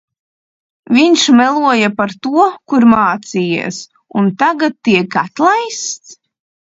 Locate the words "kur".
2.73-2.87